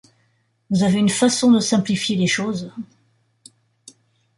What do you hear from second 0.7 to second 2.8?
Vous avez une façon de simplifier les choses!...